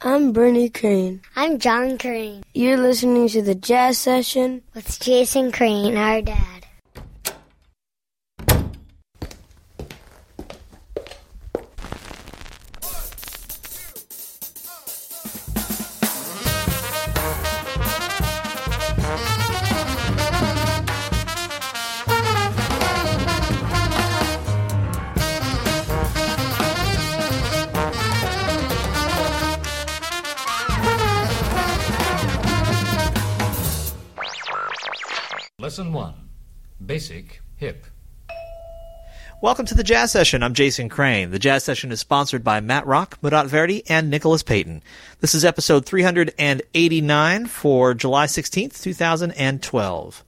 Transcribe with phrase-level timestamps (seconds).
[0.00, 1.22] I'm Bernie Crane.
[1.34, 2.44] I'm John Crane.
[2.54, 6.57] You're listening to the Jazz Session with Jason Crane, our dad.
[39.48, 40.42] Welcome to the Jazz Session.
[40.42, 41.30] I'm Jason Crane.
[41.30, 44.82] The Jazz Session is sponsored by Matt Rock, Murat Verdi, and Nicholas Payton.
[45.20, 50.24] This is episode 389 for July 16th, 2012.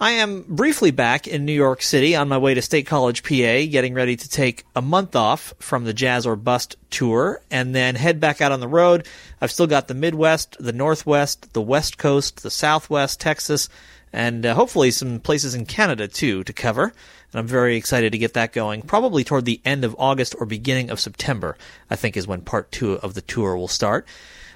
[0.00, 3.28] I am briefly back in New York City on my way to State College, PA,
[3.70, 7.94] getting ready to take a month off from the Jazz or Bust tour and then
[7.94, 9.06] head back out on the road.
[9.40, 13.68] I've still got the Midwest, the Northwest, the West Coast, the Southwest, Texas,
[14.12, 16.92] and uh, hopefully some places in Canada too to cover.
[17.32, 18.82] And I'm very excited to get that going.
[18.82, 21.56] Probably toward the end of August or beginning of September,
[21.90, 24.06] I think is when part two of the tour will start.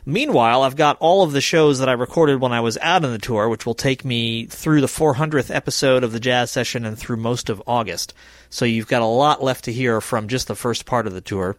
[0.07, 3.13] Meanwhile, I've got all of the shows that I recorded when I was out on
[3.13, 6.99] the tour, which will take me through the 400th episode of the jazz session and
[6.99, 8.15] through most of August.
[8.49, 11.21] So you've got a lot left to hear from just the first part of the
[11.21, 11.57] tour.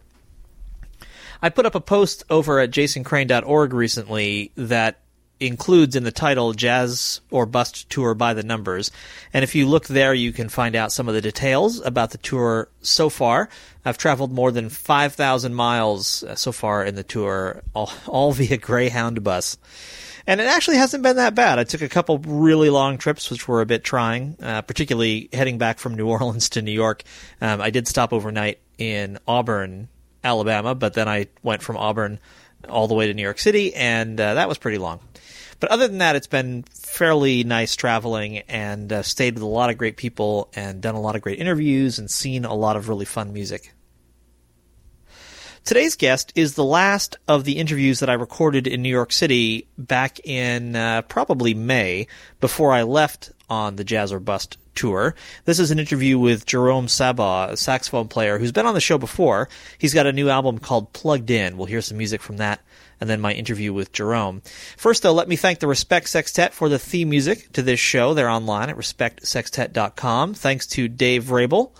[1.40, 5.01] I put up a post over at jasoncrane.org recently that
[5.42, 8.90] includes in the title Jazz or Bust Tour by the Numbers.
[9.32, 12.18] And if you look there, you can find out some of the details about the
[12.18, 13.48] tour so far.
[13.84, 18.56] I've traveled more than 5,000 miles uh, so far in the tour, all, all via
[18.56, 19.58] Greyhound bus.
[20.26, 21.58] And it actually hasn't been that bad.
[21.58, 25.58] I took a couple really long trips, which were a bit trying, uh, particularly heading
[25.58, 27.02] back from New Orleans to New York.
[27.40, 29.88] Um, I did stop overnight in Auburn,
[30.22, 32.20] Alabama, but then I went from Auburn
[32.68, 35.00] all the way to New York City, and uh, that was pretty long.
[35.62, 39.70] But other than that, it's been fairly nice traveling and uh, stayed with a lot
[39.70, 42.88] of great people and done a lot of great interviews and seen a lot of
[42.88, 43.72] really fun music.
[45.64, 49.68] Today's guest is the last of the interviews that I recorded in New York City
[49.78, 52.08] back in uh, probably May
[52.40, 55.14] before I left on the Jazz or Bust tour.
[55.44, 58.98] This is an interview with Jerome Sabbagh, a saxophone player who's been on the show
[58.98, 59.48] before.
[59.78, 61.56] He's got a new album called Plugged In.
[61.56, 62.60] We'll hear some music from that
[63.02, 64.42] and then my interview with Jerome.
[64.76, 68.14] First, though, let me thank the Respect Sextet for the theme music to this show.
[68.14, 70.34] They're online at respectsextet.com.
[70.34, 71.74] Thanks to Dave Rabel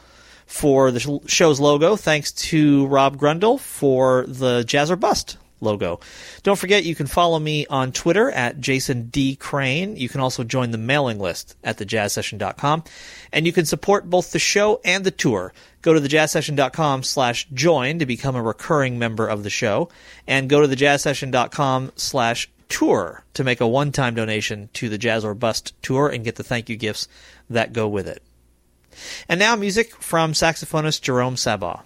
[0.46, 1.94] for the show's logo.
[1.94, 6.00] Thanks to Rob Grundle for the Jazz or Bust logo.
[6.42, 9.36] Don't forget you can follow me on Twitter at Jason D.
[9.36, 9.96] Crane.
[9.96, 12.84] You can also join the mailing list at thejazzsession.com.
[13.32, 15.52] And you can support both the show and the tour.
[15.80, 19.88] Go to thejazzsession.com slash join to become a recurring member of the show.
[20.26, 25.34] And go to thejazzsession.com slash tour to make a one-time donation to the Jazz or
[25.34, 27.06] Bust tour and get the thank you gifts
[27.50, 28.22] that go with it.
[29.28, 31.82] And now music from saxophonist Jerome Sabbagh.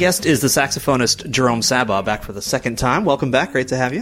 [0.00, 3.04] Guest is the saxophonist Jerome Sabbagh, back for the second time.
[3.04, 3.52] Welcome back.
[3.52, 4.00] Great to have you.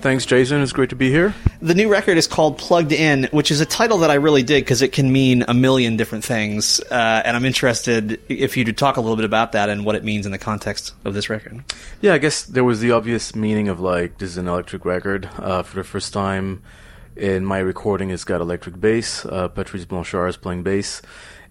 [0.00, 0.62] Thanks, Jason.
[0.62, 1.34] It's great to be here.
[1.60, 4.64] The new record is called Plugged In, which is a title that I really dig
[4.64, 6.80] because it can mean a million different things.
[6.90, 9.96] Uh, and I'm interested if you could talk a little bit about that and what
[9.96, 11.62] it means in the context of this record.
[12.00, 15.28] Yeah, I guess there was the obvious meaning of like this is an electric record.
[15.36, 16.62] Uh, for the first time
[17.16, 19.26] in my recording, it's got electric bass.
[19.26, 21.02] Uh, Patrice Blanchard is playing bass,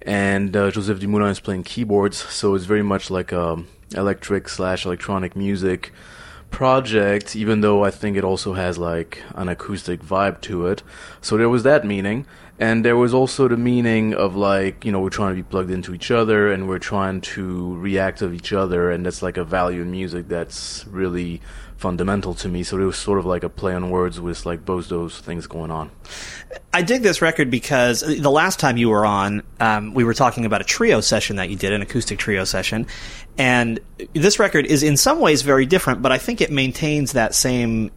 [0.05, 2.17] and uh, Jozef Dumoulin is playing keyboards.
[2.17, 3.63] So it's very much like a
[3.95, 5.91] electric slash electronic music
[6.51, 10.83] project, even though I think it also has like an acoustic vibe to it.
[11.21, 12.25] So there was that meaning.
[12.59, 15.71] And there was also the meaning of like, you know, we're trying to be plugged
[15.71, 18.91] into each other and we're trying to react to each other.
[18.91, 21.41] And that's like a value in music that's really
[21.77, 22.63] fundamental to me.
[22.63, 25.47] So it was sort of like a play on words with like both those things
[25.47, 25.91] going on.
[26.71, 30.45] I dig this record because the last time you were on, um, we were talking
[30.45, 32.87] about a trio session that you did, an acoustic trio session.
[33.37, 33.79] And
[34.13, 37.91] this record is in some ways very different, but I think it maintains that same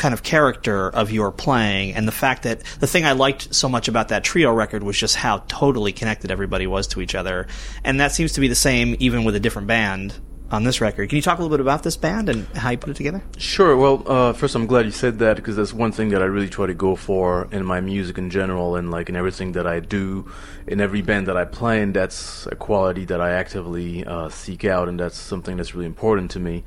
[0.00, 3.68] kind of character of your playing and the fact that the thing I liked so
[3.68, 7.46] much about that trio record was just how totally connected everybody was to each other.
[7.84, 10.14] And that seems to be the same even with a different band
[10.50, 11.10] on this record.
[11.10, 13.22] Can you talk a little bit about this band and how you put it together?
[13.36, 13.76] Sure.
[13.76, 16.48] Well, uh, first, I'm glad you said that because that's one thing that I really
[16.48, 19.80] try to go for in my music in general and like in everything that I
[19.80, 20.30] do,
[20.66, 21.92] in every band that I play in.
[21.92, 26.30] That's a quality that I actively uh, seek out, and that's something that's really important
[26.32, 26.64] to me.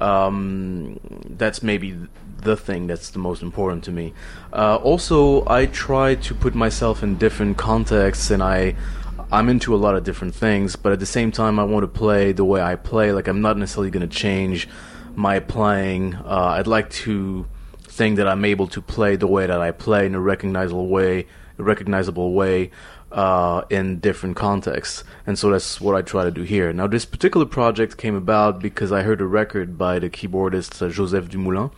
[0.00, 0.98] Um,
[1.28, 1.96] that's maybe
[2.44, 4.12] the thing that's the most important to me.
[4.52, 8.76] Uh, also, I try to put myself in different contexts, and I
[9.32, 11.88] I'm into a lot of different things, but at the same time, I want to
[11.88, 13.12] play the way I play.
[13.12, 14.68] Like I'm not necessarily going to change
[15.16, 16.14] my playing.
[16.14, 17.46] Uh, I'd like to
[17.82, 21.26] think that I'm able to play the way that I play in a recognizable way,
[21.58, 22.70] a recognizable way.
[23.14, 26.72] Uh, in different contexts, and so that's what I try to do here.
[26.72, 30.90] Now, this particular project came about because I heard a record by the keyboardist uh,
[30.90, 31.70] Jozef Dumoulin,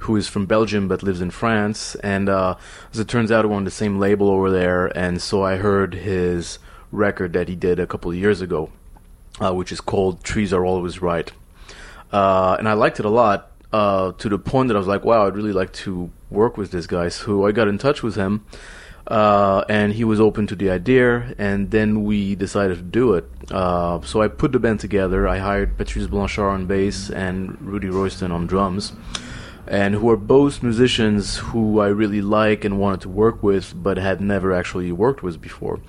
[0.00, 2.56] who is from Belgium but lives in France, and uh,
[2.92, 5.94] as it turns out, we're on the same label over there, and so I heard
[5.94, 6.58] his
[6.90, 8.72] record that he did a couple of years ago,
[9.40, 11.30] uh, which is called "Trees Are Always Right,"
[12.10, 15.04] uh, and I liked it a lot uh, to the point that I was like,
[15.04, 18.16] "Wow, I'd really like to work with this guy." So I got in touch with
[18.16, 18.44] him,
[19.10, 23.28] uh, and he was open to the idea, and then we decided to do it.
[23.50, 25.26] Uh, so I put the band together.
[25.26, 28.92] I hired Patrice Blanchard on bass and Rudy Royston on drums
[29.66, 33.98] and who are both musicians who I really like and wanted to work with, but
[33.98, 35.80] had never actually worked with before.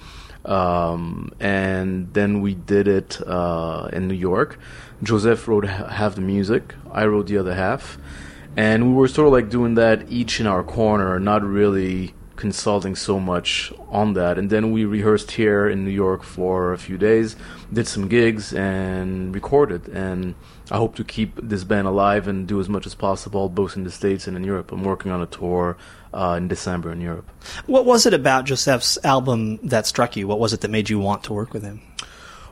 [0.46, 4.60] Um, and then we did it uh, in New York.
[5.04, 7.98] Jozef wrote half the music, I wrote the other half,
[8.56, 12.96] and we were sort of like doing that each in our corner, not really consulting
[12.96, 14.40] so much on that.
[14.40, 17.36] And then we rehearsed here in New York for a few days,
[17.72, 19.88] did some gigs, and recorded.
[19.90, 20.34] And
[20.72, 23.84] I hope to keep this band alive and do as much as possible, both in
[23.84, 24.72] the States and in Europe.
[24.72, 25.78] I'm working on a tour
[26.14, 27.30] uh, in December in Europe.
[27.68, 30.28] What was it about Jozef's album that struck you?
[30.28, 31.82] What was it that made you want to work with him?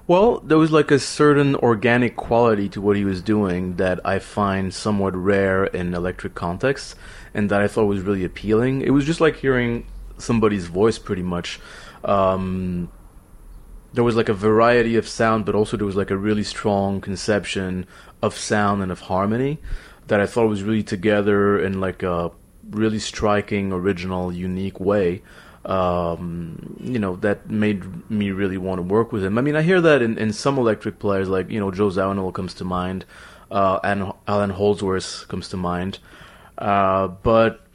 [0.05, 4.19] Well, there was like a certain organic quality to what he was doing that I
[4.19, 6.95] find somewhat rare in electric contexts
[7.33, 8.81] and that I thought was really appealing.
[8.81, 9.85] It was just like hearing
[10.17, 11.59] somebody's voice pretty much.
[12.03, 12.91] Um,
[13.93, 17.01] there was like a variety of sound, but also there was like a really strong
[17.01, 17.87] conception
[18.21, 19.59] of sound and of harmony
[20.07, 22.31] that I thought was really together in like a
[22.69, 25.21] really striking, original, unique way.
[25.65, 29.37] Um, you know, that made me really want to work with him.
[29.37, 32.33] I mean, I hear that in, in some electric players, like, you know, Joe Zawinul
[32.33, 33.05] comes to mind,
[33.51, 35.99] uh, and Allan Holdsworth comes to mind.
[36.59, 37.65] Uh, but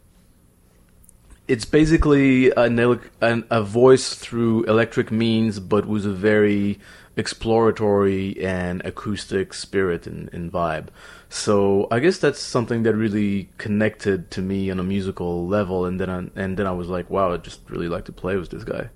[1.49, 2.79] it's basically an,
[3.21, 6.79] an, a voice through electric means, but with a very
[7.17, 10.89] exploratory and acoustic spirit and, and vibe.
[11.29, 16.01] So I guess that's something that really connected to me on a musical level, and
[16.01, 18.51] then I, and then I was like, wow, I just really like to play with
[18.51, 18.91] this guy.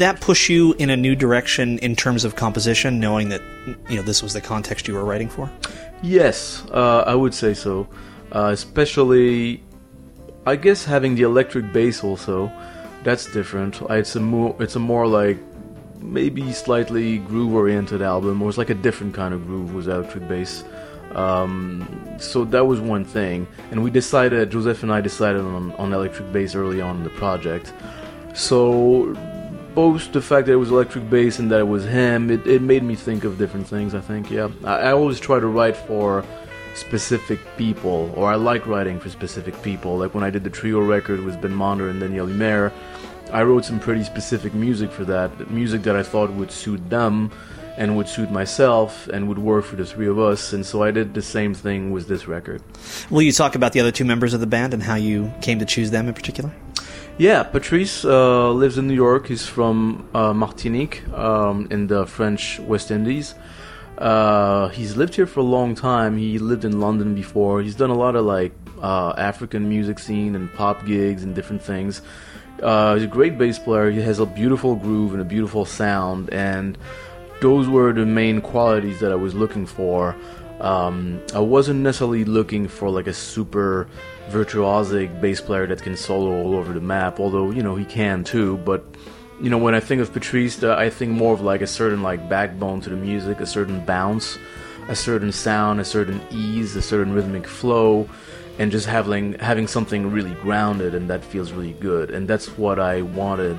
[0.00, 3.42] That push you in a new direction in terms of composition, knowing that
[3.90, 5.52] you know this was the context you were writing for?
[6.02, 7.86] Yes, uh, I would say so.
[8.32, 9.62] Uh, especially,
[10.46, 12.50] I guess having the electric bass also,
[13.04, 13.82] that's different.
[13.90, 15.38] It's a more, it's a more like
[16.00, 20.26] maybe slightly groove oriented album, or it's like a different kind of groove with electric
[20.28, 20.64] bass.
[21.14, 21.86] Um,
[22.18, 26.32] so that was one thing, and we decided, Jozef and I decided on, on electric
[26.32, 27.74] bass early on in the project.
[28.32, 29.14] So
[29.74, 32.62] both the fact that it was electric bass and that it was him, it, it
[32.62, 33.94] made me think of different things.
[33.94, 36.24] I think, yeah, I, I always try to write for
[36.74, 39.98] specific people, or I like writing for specific people.
[39.98, 42.72] Like when I did the trio record with Ben Monder and Daniel Humair,
[43.32, 47.30] I wrote some pretty specific music for that, music that I thought would suit them
[47.76, 50.52] and would suit myself and would work for the three of us.
[50.52, 52.62] And so I did the same thing with this record.
[53.08, 55.58] Will you talk about the other two members of the band and how you came
[55.60, 56.52] to choose them in particular?
[57.18, 59.26] Yeah, Patrice uh, lives in New York.
[59.26, 63.34] He's from uh, Martinique um, in the French West Indies.
[63.98, 66.16] Uh, he's lived here for a long time.
[66.16, 67.60] He lived in London before.
[67.60, 71.62] He's done a lot of like uh, African music scene and pop gigs and different
[71.62, 72.00] things.
[72.62, 73.90] Uh, he's a great bass player.
[73.90, 76.78] He has a beautiful groove and a beautiful sound, and
[77.42, 80.16] those were the main qualities that I was looking for.
[80.60, 83.88] Um, I wasn't necessarily looking for like a super
[84.30, 88.24] virtuosic bass player that can solo all over the map, although you know he can
[88.24, 88.56] too.
[88.58, 88.84] But
[89.40, 92.02] you know when I think of Patrice, uh, I think more of like a certain
[92.02, 94.38] like backbone to the music, a certain bounce,
[94.88, 98.08] a certain sound, a certain ease, a certain rhythmic flow,
[98.58, 102.10] and just having having something really grounded and that feels really good.
[102.10, 103.58] And that's what I wanted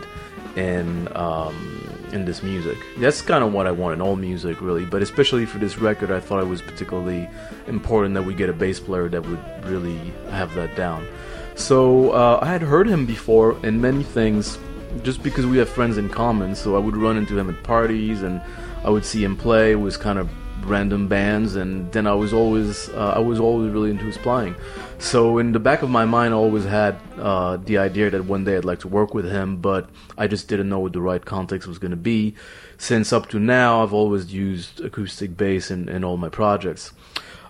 [0.55, 2.77] in um, in this music.
[2.97, 4.85] That's kind of what I want in all music, really.
[4.85, 7.29] But especially for this record, I thought it was particularly
[7.67, 9.97] important that we get a bass player that would really
[10.29, 11.07] have that down.
[11.55, 14.57] So uh, I had heard him before in many things,
[15.03, 16.55] just because we have friends in common.
[16.55, 18.41] So I would run into him at parties, and
[18.83, 19.71] I would see him play.
[19.71, 20.29] It was kind of
[20.65, 24.55] random bands, and then I was always uh, I was always really into his playing.
[24.99, 28.43] So in the back of my mind, I always had uh, the idea that one
[28.43, 31.23] day I'd like to work with him, but I just didn't know what the right
[31.23, 32.35] context was going to be.
[32.77, 36.91] Since up to now, I've always used acoustic bass in, in all my projects.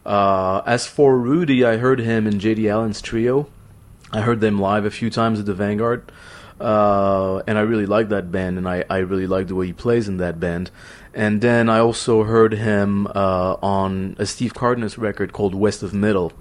[0.06, 2.70] Uh, as for Rudy, I heard him in J.D.
[2.70, 3.48] Allen's trio.
[4.12, 6.12] I heard them live a few times at the Vanguard.
[6.62, 9.74] Uh, and I really like that band, and I, I really like the way he
[9.74, 10.70] plays in that band.
[11.14, 15.94] And then I also heard him uh, on a Steve Cardenas record called West of
[15.94, 16.32] Middle,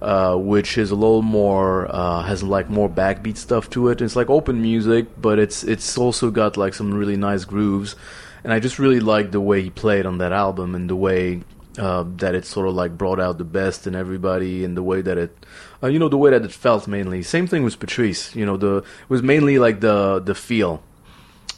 [0.00, 4.00] uh, which is a little more uh, has like more backbeat stuff to it.
[4.00, 7.96] It's like open music, but it's it's also got like some really nice grooves,
[8.44, 11.42] and I just really like the way he played on that album and the way
[11.78, 15.02] uh, that it sort of like brought out the best in everybody and the way
[15.02, 15.46] that it,
[15.82, 17.22] uh, you know, the way that it felt mainly.
[17.22, 18.34] Same thing with Patrice.
[18.34, 20.82] You know, the it was mainly like the the feel,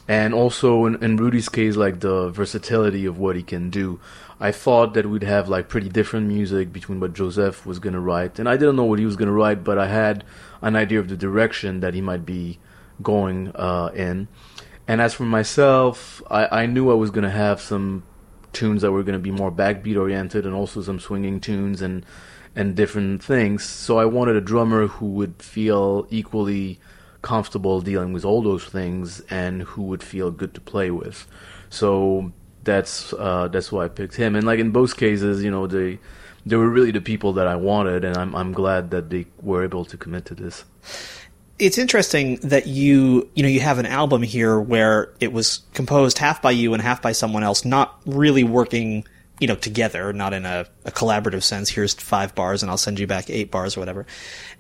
[0.07, 4.01] and also in, in Rudy's case, like the versatility of what he can do.
[4.41, 8.39] I thought that we'd have like pretty different music between what Jozef was gonna write,
[8.39, 10.25] and I didn't know what he was gonna write, but I had
[10.63, 12.59] an idea of the direction that he might be
[13.03, 14.29] going uh, in.
[14.87, 18.05] And as for myself, I, I knew I was gonna have some
[18.53, 22.05] tunes that were gonna be more backbeat oriented, and also some swinging tunes and
[22.57, 23.65] and different things.
[23.65, 26.81] So I wanted a drummer who would feel equally
[27.23, 31.27] comfortable dealing with all those things and who would feel good to play with.
[31.71, 32.33] So
[32.65, 34.35] that's uh, that's why I picked him.
[34.35, 35.99] And like in both cases, you know, they
[36.47, 39.65] they were really the people that I wanted, and I'm I'm glad that they were
[39.65, 40.65] able to commit to this.
[41.59, 46.19] It's interesting that you you know you have an album here where it was composed
[46.19, 49.05] half by you and half by someone else, not really working
[49.41, 51.69] you know together, not in a, a collaborative sense.
[51.69, 54.07] Here's five bars, and I'll send you back eight bars or whatever.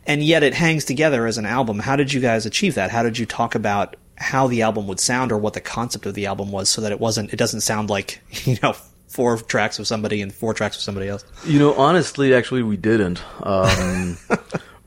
[0.06, 1.78] And yet it hangs together as an album.
[1.78, 2.90] How did you guys achieve that?
[2.90, 6.14] How did you talk about how the album would sound or what the concept of
[6.14, 8.74] the album was so that it wasn't it doesn't sound like you know
[9.06, 12.76] four tracks of somebody and four tracks of somebody else You know, honestly, actually, we
[12.76, 13.22] didn't.
[13.42, 14.18] Um,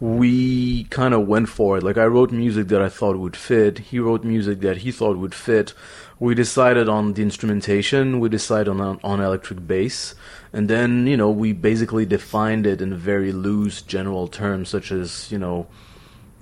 [0.02, 1.84] we kind of went for it.
[1.84, 3.78] Like I wrote music that I thought would fit.
[3.78, 5.76] He wrote music that he thought would fit.
[6.20, 8.20] We decided on the instrumentation.
[8.20, 10.16] We decided on on electric bass,
[10.52, 15.32] and then you know we basically defined it in very loose general terms, such as
[15.32, 15.68] you know,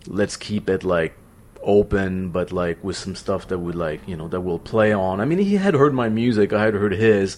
[0.08, 1.18] let's keep it like
[1.62, 5.20] open, but like with some stuff that would like you know that will play on.
[5.20, 6.54] I mean, he had heard my music.
[6.54, 7.36] I had heard his.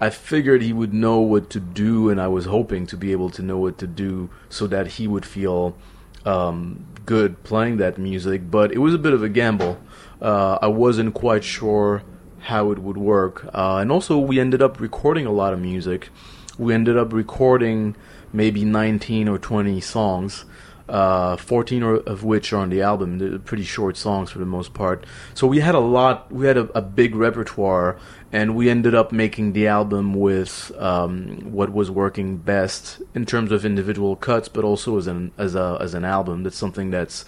[0.00, 3.30] I figured he would know what to do, and I was hoping to be able
[3.30, 5.76] to know what to do so that he would feel
[6.24, 8.50] um, good playing that music.
[8.50, 9.80] But it was a bit of a gamble.
[10.20, 12.02] Uh, I wasn't quite sure
[12.40, 16.10] how it would work, uh, and also we ended up recording a lot of music.
[16.58, 17.96] We ended up recording
[18.32, 20.44] maybe 19 or 20 songs.
[20.88, 23.18] Uh, 14 or- of which are on the album.
[23.18, 25.04] They're pretty short songs for the most part.
[25.34, 27.96] So we had a lot, we had a, a big repertoire,
[28.32, 33.52] and we ended up making the album with um, what was working best in terms
[33.52, 36.42] of individual cuts, but also as an as a as an album.
[36.42, 37.24] That's something that's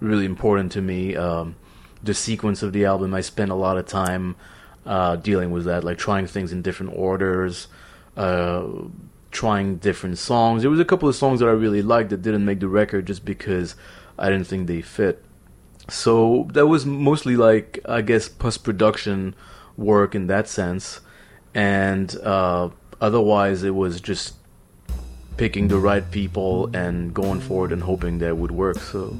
[0.00, 1.16] really important to me.
[1.16, 1.56] Um,
[2.02, 4.36] the sequence of the album, I spent a lot of time
[4.86, 7.68] uh, dealing with that, like trying things in different orders.
[8.16, 8.64] Uh,
[9.30, 10.62] trying different songs.
[10.62, 13.06] There was a couple of songs that I really liked that didn't make the record
[13.06, 13.74] just because
[14.18, 15.24] I didn't think they fit.
[15.88, 19.34] So that was mostly like I guess post production
[19.76, 21.00] work in that sense,
[21.54, 22.70] and uh,
[23.00, 24.34] otherwise it was just
[25.36, 28.78] picking the right people and going for it and hoping that would work.
[28.78, 29.16] So.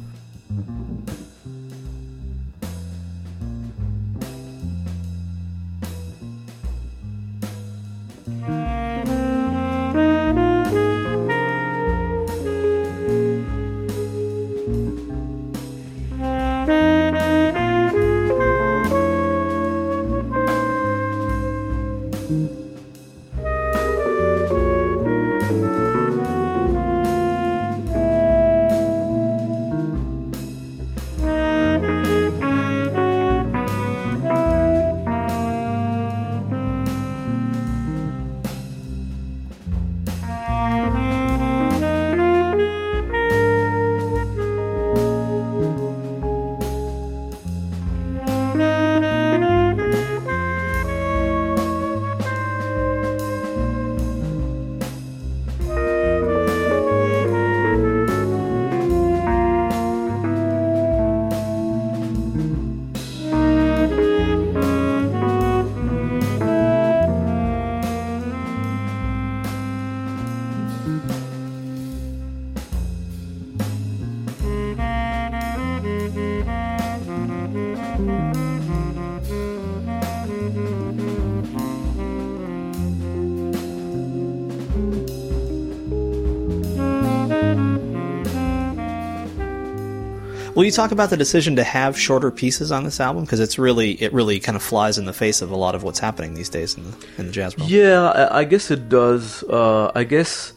[90.59, 93.23] Will you talk about the decision to have shorter pieces on this album?
[93.23, 95.85] Because it's really, it really kind of flies in the face of a lot of
[95.85, 97.71] what's happening these days in the, in the jazz world.
[97.71, 99.45] Yeah, I, guess it does.
[99.45, 100.55] Uh, I guess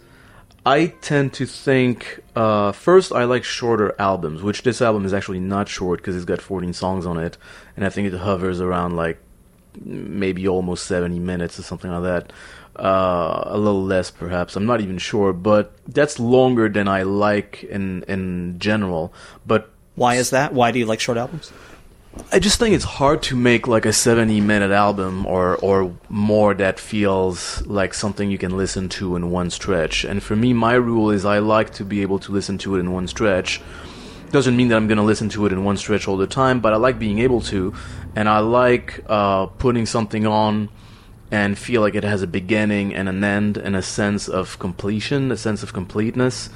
[0.65, 5.39] I tend to think uh, first I like shorter albums, which this album is actually
[5.39, 7.37] not short because it's got 14 songs on it,
[7.75, 9.19] and I think it hovers around like
[9.85, 12.33] maybe almost 70 minutes or something like that.
[12.75, 14.55] Uh, a little less perhaps.
[14.55, 19.13] I'm not even sure, but that's longer than I like in in general.
[19.45, 20.51] But Why is that?
[20.51, 21.53] Why do you like short albums?
[22.31, 26.55] I just think it's hard to make like a 70 minute album or or more
[26.55, 30.03] that feels like something you can listen to in one stretch.
[30.03, 32.79] And for me my rule is I like to be able to listen to it
[32.79, 33.61] in one stretch.
[34.31, 36.61] Doesn't mean that I'm going to listen to it in one stretch all the time,
[36.61, 37.71] but I like being able to
[38.15, 40.69] and I like uh, putting something on
[41.29, 45.31] and feel like it has a beginning and an end and a sense of completion,
[45.31, 46.49] a sense of completeness,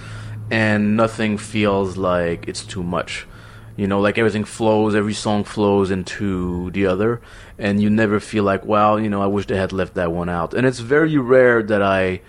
[0.50, 3.28] and nothing feels like it's too much.
[3.76, 7.22] You know, like everything flows, every song flows into the other,
[7.58, 10.30] and you never feel like, wow, you know, I wish they had left that one
[10.30, 10.54] out.
[10.54, 12.22] And it's very rare that I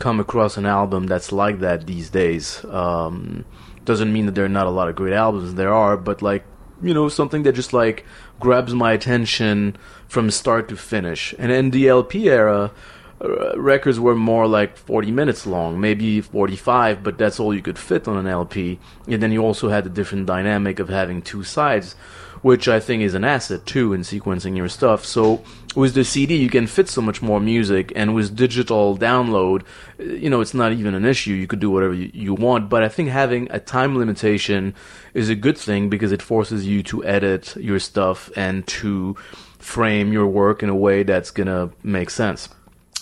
[0.00, 2.64] come across an album that's like that these days.
[2.64, 3.44] Um,
[3.84, 6.44] doesn't mean that there are not a lot of great albums, there are, but like,
[6.82, 8.04] you know, something that just like
[8.40, 9.76] grabs my attention
[10.08, 11.34] from start to finish.
[11.38, 12.72] And in the LP era,
[13.20, 18.08] records were more like 40 minutes long, maybe 45, but that's all you could fit
[18.08, 18.78] on an LP.
[19.06, 21.94] And then you also had the different dynamic of having two sides,
[22.42, 25.04] which I think is an asset too in sequencing your stuff.
[25.04, 25.44] So
[25.76, 29.64] with the CD, you can fit so much more music, and with digital download,
[29.98, 31.32] you know, it's not even an issue.
[31.32, 32.70] You could do whatever you want.
[32.70, 34.74] But I think having a time limitation
[35.12, 39.14] is a good thing because it forces you to edit your stuff and to
[39.58, 42.48] frame your work in a way that's gonna make sense.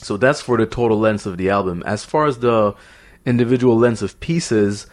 [0.03, 1.83] So that's for the total length of the album.
[1.85, 2.75] As far as the
[3.27, 4.87] individual lengths of pieces,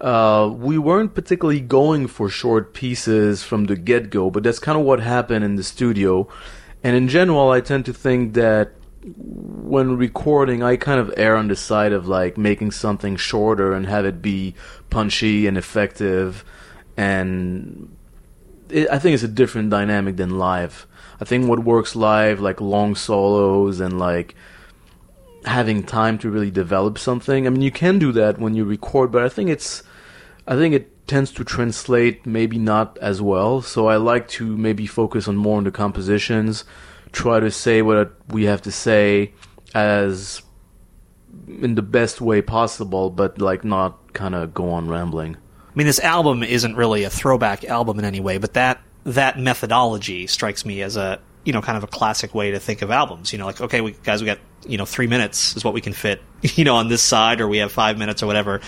[0.00, 4.78] uh, we weren't particularly going for short pieces from the get go, but that's kind
[4.78, 6.28] of what happened in the studio.
[6.84, 8.72] And in general, I tend to think that
[9.04, 13.86] when recording, I kind of err on the side of like making something shorter and
[13.86, 14.54] have it be
[14.90, 16.44] punchy and effective.
[16.96, 17.96] And
[18.68, 20.86] it, I think it's a different dynamic than live.
[21.22, 24.34] I think what works live, like long solos and like
[25.44, 27.46] having time to really develop something.
[27.46, 29.84] I mean, you can do that when you record, but I think it's,
[30.48, 33.62] I think it tends to translate maybe not as well.
[33.62, 36.64] So I like to maybe focus on more on the compositions,
[37.12, 39.32] try to say what we have to say
[39.74, 40.42] as
[41.46, 45.36] in the best way possible, but like not kind of go on rambling.
[45.36, 49.38] I mean, this album isn't really a throwback album in any way, but that that
[49.38, 52.90] methodology strikes me as a you know kind of a classic way to think of
[52.90, 53.32] albums.
[53.32, 55.80] You know, like okay, we, guys, we got you know three minutes is what we
[55.80, 58.60] can fit you know on this side, or we have five minutes or whatever,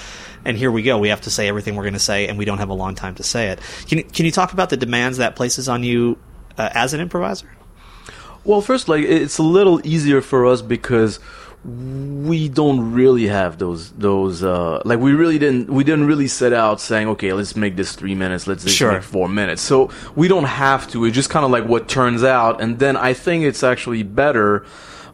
[0.44, 0.98] and here we go.
[0.98, 2.94] We have to say everything we're going to say, and we don't have a long
[2.94, 3.60] time to say it.
[3.86, 6.18] Can you, can you talk about the demands that places on you
[6.58, 7.50] uh, as an improviser?
[8.44, 11.18] Well, first, like it's a little easier for us because
[11.64, 16.52] we don't really have those those uh like we really didn't we didn't really set
[16.52, 18.46] out saying okay let's make this three minutes.
[18.46, 18.92] Let's Sure.
[18.92, 19.62] make four minutes.
[19.62, 21.04] So we don't have to.
[21.06, 22.60] It's just kind of like what turns out.
[22.60, 24.64] And then i think it's actually better.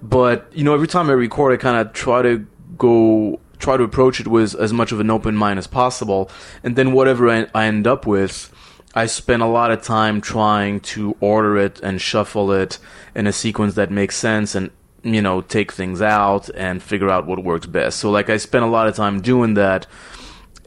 [0.02, 2.44] But you know every time i record i kind of try to
[2.76, 6.30] go try to approach it with as much of an open mind as possible.
[6.64, 8.52] And then whatever i, I end up with
[8.92, 12.78] I spend a lot of time trying to order it and shuffle it
[13.14, 17.26] in a sequence that makes sense and you know take things out and figure out
[17.26, 17.98] what works best.
[17.98, 19.86] So like I spend a lot of time doing that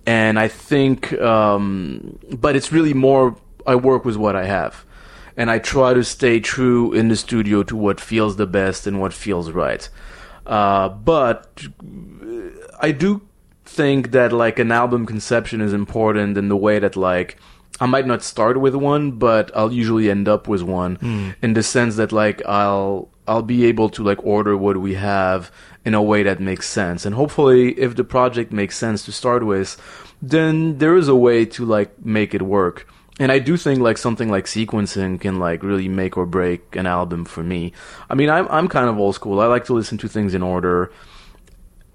[0.05, 4.85] and I think um but it's really more I work with what I have.
[5.35, 8.99] And I try to stay true in the studio to what feels the best and
[9.01, 9.87] what feels right.
[10.45, 11.63] Uh but
[12.79, 13.21] I do
[13.65, 17.37] think that like an album conception is important in the way that like
[17.79, 21.63] I might not start with one, but I'll usually end up with one in the
[21.63, 25.51] sense that like I'll I'll be able to like order what we have
[25.85, 27.05] in a way that makes sense.
[27.05, 29.77] And hopefully if the project makes sense to start with,
[30.21, 32.87] then there is a way to like make it work.
[33.19, 36.87] And I do think like something like sequencing can like really make or break an
[36.87, 37.73] album for me.
[38.09, 39.39] I mean, I'm I'm kind of old school.
[39.39, 40.91] I like to listen to things in order.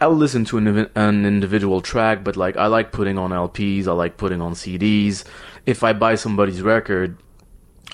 [0.01, 3.93] I'll listen to an, an individual track, but like I like putting on LPs, I
[3.93, 5.25] like putting on CDs.
[5.67, 7.17] If I buy somebody's record,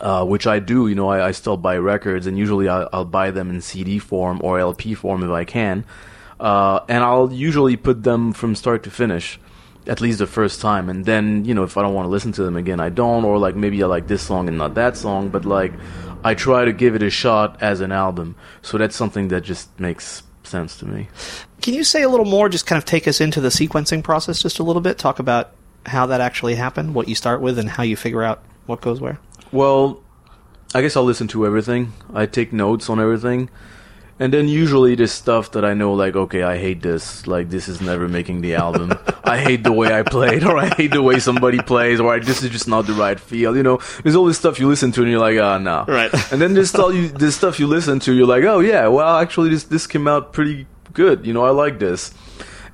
[0.04, 3.04] uh, which I do, you know, I, I still buy records, and usually I'll, I'll
[3.06, 5.86] buy them in CD form or LP form if I can,
[6.38, 9.40] uh, and I'll usually put them from start to finish,
[9.86, 12.32] at least the first time, and then you know if I don't want to listen
[12.32, 14.98] to them again, I don't, or like maybe I like this song and not that
[14.98, 15.72] song, but like
[16.22, 19.80] I try to give it a shot as an album, so that's something that just
[19.80, 21.08] makes sense to me.
[21.62, 22.50] Can you say a little more?
[22.50, 24.98] Just kind of take us into the sequencing process just a little bit.
[24.98, 25.52] Talk about
[25.86, 29.00] how that actually happened, what you start with, and how you figure out what goes
[29.00, 29.18] where.
[29.54, 30.02] Well,
[30.74, 31.92] I guess I'll listen to everything.
[32.12, 33.50] I take notes on everything.
[34.18, 37.28] And then usually there's stuff that I know, like, okay, I hate this.
[37.28, 38.92] Like, this is never making the album.
[39.24, 42.42] I hate the way I played, or I hate the way somebody plays, or this
[42.42, 43.56] is just not the right feel.
[43.56, 45.84] You know, there's all this stuff you listen to, and you're like, ah, no.
[45.86, 46.10] Right.
[46.32, 49.18] And then there's stuff you, there's stuff you listen to, you're like, oh yeah, well,
[49.18, 51.24] actually, this this came out pretty good.
[51.24, 52.12] You know, I like this.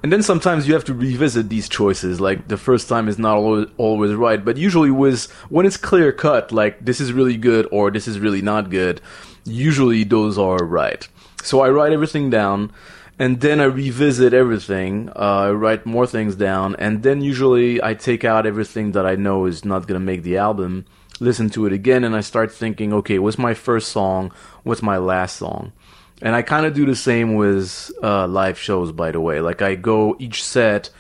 [0.03, 2.21] And then sometimes you have to revisit these choices.
[2.21, 6.11] Like the first time is not always, always right, but usually with when it's clear
[6.11, 9.01] cut, like this is really good or this is really not good.
[9.45, 11.07] Usually those are right.
[11.43, 12.73] So I write everything down,
[13.19, 15.11] and then I revisit everything.
[15.11, 19.17] Uh, I write more things down, and then usually I take out everything that I
[19.17, 20.87] know is not gonna make the album.
[21.19, 24.33] Listen to it again, and I start thinking, okay, what's my first song?
[24.63, 25.73] What's my last song?
[26.23, 29.41] And I kind of do the same with uh, live shows, by the way.
[29.41, 30.91] Like I go each set,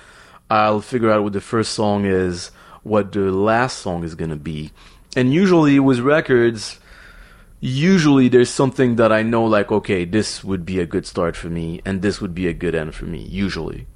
[0.49, 2.51] I'll figure out what the first song is,
[2.83, 4.73] what the last song is gonna be,
[5.17, 6.79] and usually with records,
[7.61, 11.49] usually there's something that I know, like okay, this would be a good start for
[11.49, 13.21] me, and this would be a good end for me.
[13.21, 13.87] Usually,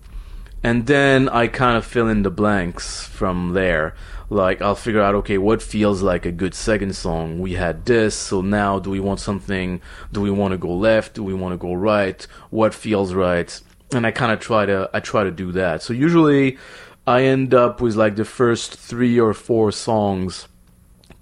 [0.64, 3.94] and then I kind of fill in the blanks from there.
[4.31, 7.38] Like I'll figure out okay, what feels like a good second song.
[7.38, 9.83] We had this, so now do we want something?
[10.11, 11.14] Do we want to go left?
[11.14, 12.27] Do we want to go right?
[12.48, 13.61] What feels right?
[13.92, 15.83] And I kind of try to I try to do that.
[15.83, 16.57] So usually
[17.07, 20.48] I end up with like the first 3 or 4 songs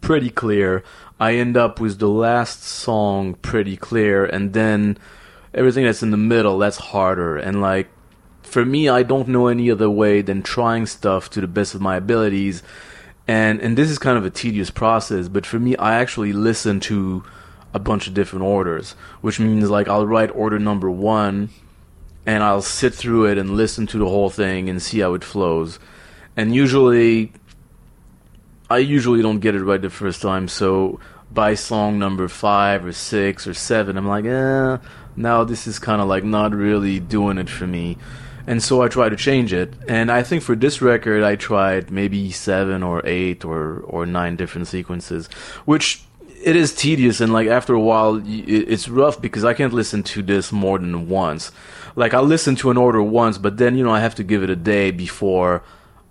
[0.00, 0.84] pretty clear.
[1.18, 4.98] I end up with the last song pretty clear and then
[5.52, 7.88] everything that's in the middle that's harder and like
[8.52, 11.80] for me I don't know any other way than trying stuff to the best of
[11.80, 12.62] my abilities
[13.26, 16.78] and and this is kind of a tedious process but for me I actually listen
[16.80, 17.24] to
[17.72, 21.48] a bunch of different orders which means like I'll write order number 1
[22.26, 25.24] and I'll sit through it and listen to the whole thing and see how it
[25.24, 25.78] flows
[26.36, 27.32] and usually
[28.72, 30.98] I usually don't get it right the first time, so
[31.30, 34.78] by song number five or six or seven, I'm like, eh,
[35.14, 37.98] now this is kind of like not really doing it for me.
[38.46, 39.74] And so I try to change it.
[39.88, 44.36] And I think for this record, I tried maybe seven or eight or, or nine
[44.36, 45.28] different sequences,
[45.64, 46.02] which
[46.42, 47.20] it is tedious.
[47.20, 51.08] And like after a while, it's rough because I can't listen to this more than
[51.08, 51.52] once.
[51.94, 54.42] Like I'll listen to an order once, but then, you know, I have to give
[54.42, 55.62] it a day before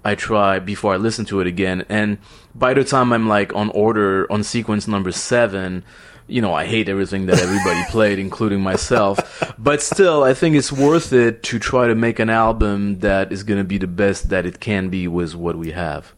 [0.04, 1.86] I try before I listen to it again.
[1.90, 2.18] And
[2.56, 5.84] by the time I'm like on order on sequence number seven,
[6.28, 9.54] you know, I hate everything that everybody played, including myself.
[9.58, 13.44] But still, I think it's worth it to try to make an album that is
[13.44, 16.14] going to be the best that it can be with what we have.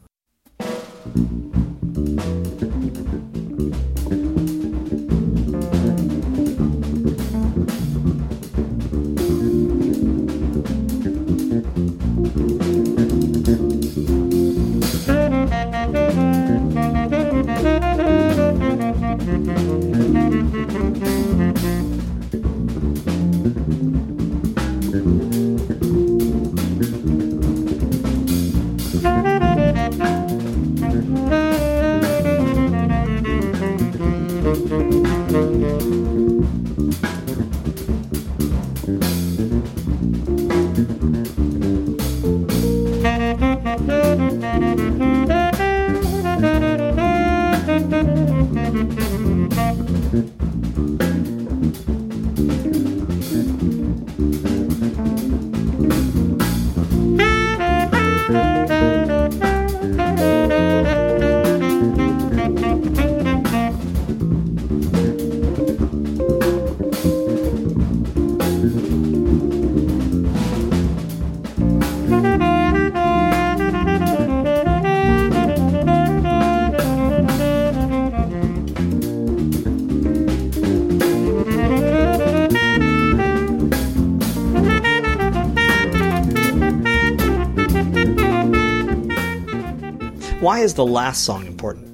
[90.43, 91.93] Why is the last song important?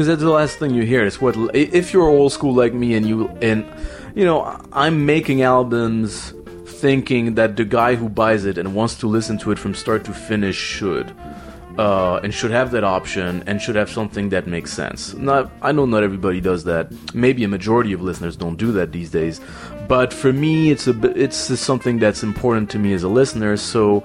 [0.00, 1.04] because that's the last thing you hear.
[1.04, 3.66] It's what if you're old school like me and you and
[4.14, 6.32] you know I'm making albums
[6.64, 10.04] thinking that the guy who buys it and wants to listen to it from start
[10.04, 11.14] to finish should.
[11.78, 15.14] Uh, and should have that option and should have something that makes sense.
[15.14, 16.92] Not, I know not everybody does that.
[17.14, 19.40] Maybe a majority of listeners don't do that these days.
[19.88, 23.56] But for me, it's a it's something that's important to me as a listener.
[23.56, 24.04] So,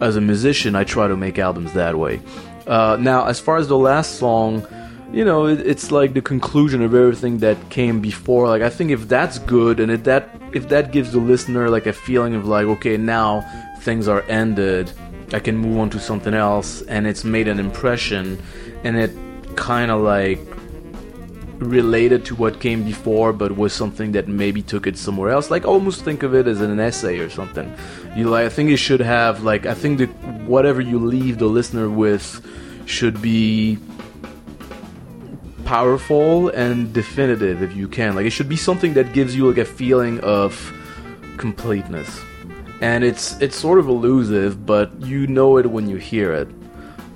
[0.00, 2.20] as a musician, I try to make albums that way.
[2.66, 4.66] Uh, now, as far as the last song,
[5.12, 8.48] you know, it, it's like the conclusion of everything that came before.
[8.48, 11.86] Like, I think if that's good and if that if that gives the listener like
[11.86, 13.42] a feeling of like, okay, now
[13.80, 14.90] things are ended,
[15.32, 18.42] I can move on to something else, and it's made an impression,
[18.84, 19.12] and it
[19.56, 20.40] kind of like
[21.58, 25.50] related to what came before, but was something that maybe took it somewhere else.
[25.50, 27.74] Like almost think of it as an essay or something.
[28.14, 30.08] You like, I think it should have like, I think that
[30.46, 32.44] whatever you leave the listener with
[32.86, 33.78] should be
[35.64, 38.14] powerful and definitive if you can.
[38.14, 40.72] Like it should be something that gives you like a feeling of
[41.36, 42.20] completeness.
[42.80, 46.48] And it's it's sort of elusive, but you know it when you hear it.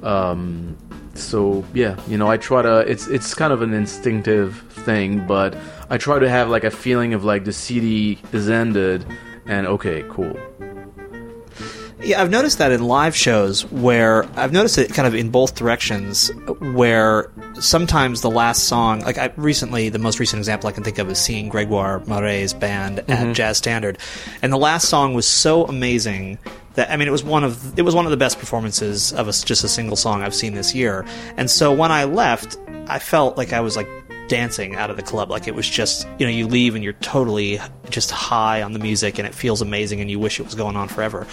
[0.03, 0.77] Um,
[1.15, 2.79] so yeah, you know, I try to.
[2.81, 5.57] It's it's kind of an instinctive thing, but
[5.89, 9.05] I try to have like a feeling of like the CD is ended,
[9.47, 10.37] and okay, cool.
[12.03, 15.55] Yeah, I've noticed that in live shows where I've noticed it kind of in both
[15.55, 20.83] directions where sometimes the last song, like I recently, the most recent example I can
[20.83, 23.33] think of is seeing Gregoire Maret's band at mm-hmm.
[23.33, 23.99] Jazz Standard.
[24.41, 26.39] And the last song was so amazing
[26.75, 29.29] that I mean it was one of it was one of the best performances of
[29.29, 31.05] a, just a single song I've seen this year.
[31.37, 32.57] And so when I left,
[32.89, 33.89] I felt like I was like
[34.29, 35.29] dancing out of the club.
[35.29, 37.59] Like it was just, you know, you leave and you're totally
[37.91, 40.77] just high on the music and it feels amazing and you wish it was going
[40.77, 41.27] on forever.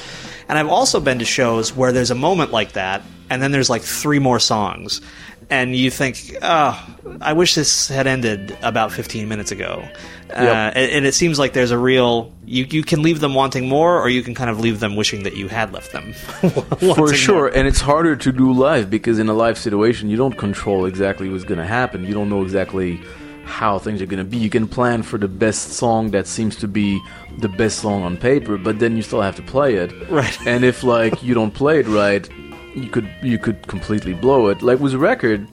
[0.50, 3.70] And I've also been to shows where there's a moment like that and then there's
[3.70, 5.00] like three more songs
[5.50, 9.88] and you think, oh, I wish this had ended about 15 minutes ago.
[10.30, 13.70] Uh, and, and it seems like there's a real, you, you can leave them wanting
[13.70, 16.14] more or you can kind of leave them wishing that you had left them.
[16.96, 17.48] For sure, more.
[17.48, 21.30] and it's harder to do live because in a live situation, you don't control exactly
[21.30, 22.04] what's going to happen.
[22.04, 23.02] You don't know exactly
[23.46, 24.38] how things are going to be.
[24.38, 27.02] You can plan for the best song that seems to be
[27.38, 29.94] the best song on paper, but then you still have to play it.
[30.10, 30.38] Right.
[30.46, 32.30] And if like you don't play it right,
[32.78, 34.62] you could you could completely blow it.
[34.62, 35.48] Like with a record,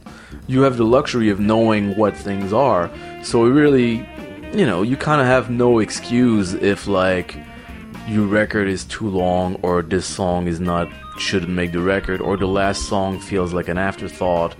[0.46, 2.90] you have the luxury of knowing what things are.
[3.22, 4.06] So really,
[4.52, 7.36] you know, you kind of have no excuse if like
[8.06, 12.36] your record is too long or this song is not shouldn't make the record or
[12.36, 14.54] the last song feels like an afterthought.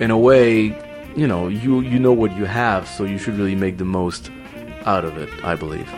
[0.00, 0.76] In a way,
[1.16, 4.30] you know, you you know what you have, so you should really make the most
[4.84, 5.88] out of it, I believe.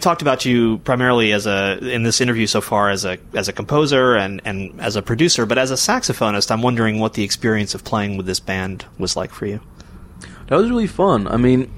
[0.00, 3.48] We've talked about you primarily as a in this interview so far as a as
[3.48, 7.22] a composer and and as a producer, but as a saxophonist, I'm wondering what the
[7.22, 9.60] experience of playing with this band was like for you.
[10.46, 11.28] That was really fun.
[11.28, 11.70] I mean,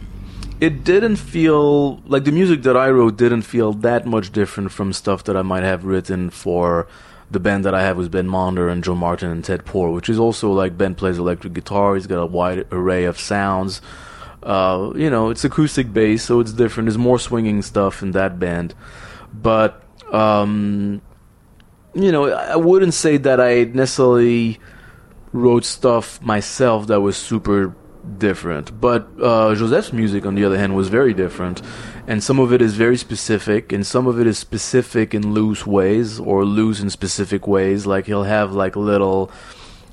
[0.60, 4.92] it didn't feel like the music that I wrote didn't feel that much different from
[4.92, 6.86] stuff that I might have written for
[7.28, 10.08] the band that I have with Ben Monder and Joe Martin and Ted Poor, which
[10.08, 11.96] is also like Ben plays electric guitar.
[11.96, 13.80] He's got a wide array of sounds.
[14.42, 16.86] Uh, you know, it's acoustic bass, so it's different.
[16.86, 18.74] There's more swinging stuff in that band,
[19.32, 21.00] but um,
[21.94, 24.58] you know, I wouldn't say that I necessarily
[25.32, 27.74] wrote stuff myself that was super
[28.18, 28.80] different.
[28.80, 31.62] But uh, Jozef's music, on the other hand, was very different,
[32.06, 35.66] and some of it is very specific, and some of it is specific in loose
[35.66, 37.86] ways or loose in specific ways.
[37.86, 39.30] Like he'll have like little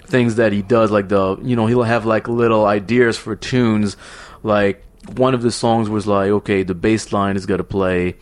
[0.05, 3.95] things that he does, like the you know he'll have like little ideas for tunes.
[4.43, 4.83] Like
[5.15, 8.15] one of the songs was like, okay, the bass line is gonna play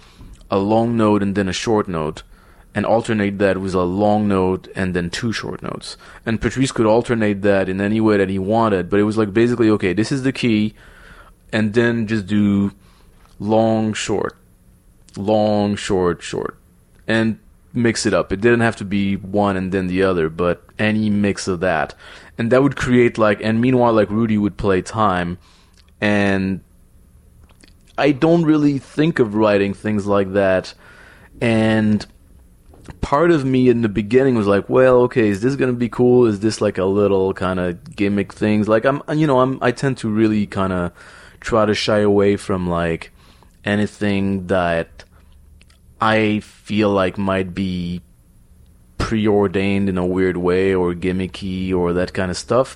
[0.50, 2.24] a long note and then a short note
[2.78, 5.98] and alternate that with a long note and then two short notes.
[6.28, 9.34] And Patrice could alternate that in any way that he wanted, but it was like
[9.34, 10.76] basically, okay, this is the key,
[11.52, 12.72] and then just do
[13.40, 14.38] long, short,
[15.16, 16.60] long, short, short,
[17.08, 17.40] and
[17.74, 18.32] mix it up.
[18.32, 21.96] It didn't have to be one and then the other, but any mix of that.
[22.38, 25.40] And that would create like, and meanwhile, like Rudy would play time,
[26.02, 26.62] and
[27.98, 30.74] I don't really think of writing things like that.
[31.42, 32.06] And
[33.02, 36.26] part of me in the beginning was like, well, okay, is this gonna be cool?
[36.26, 38.68] Is this like a little kind of gimmick things?
[38.68, 40.92] Like I'm, you know, I'm, I tend to really kind of
[41.40, 43.12] try to shy away from like
[43.66, 45.04] anything that
[46.00, 48.02] I feel like might be
[48.98, 52.76] preordained in a weird way or gimmicky or that kind of stuff.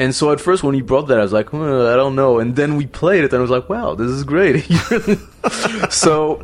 [0.00, 2.38] And so at first when he brought that, I was like, "Hmm, I don't know.
[2.38, 4.62] And then we played it and I was like, wow, this is great.
[5.90, 6.42] so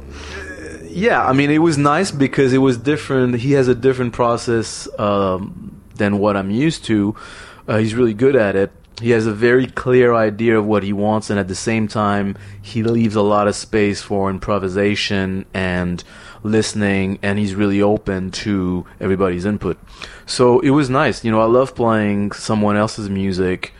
[0.82, 3.36] yeah, I mean, it was nice because it was different.
[3.36, 7.16] He has a different process um, than what I'm used to.
[7.66, 8.72] Uh, he's really good at it.
[9.00, 12.36] He has a very clear idea of what he wants, and at the same time,
[12.60, 16.04] he leaves a lot of space for improvisation and
[16.46, 19.78] listening, and he's really open to everybody's input.
[20.24, 21.24] So it was nice.
[21.24, 23.72] You know, I love playing someone else's music